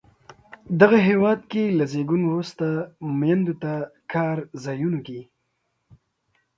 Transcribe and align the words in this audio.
دغه 0.81 0.97
هېواد 1.09 1.39
کې 1.51 1.63
له 1.77 1.83
زیږون 1.91 2.21
وروسته 2.27 2.67
میندو 3.19 3.53
ته 3.63 3.73
کار 4.13 4.37
ځایونو 4.63 4.99
کې 5.07 5.19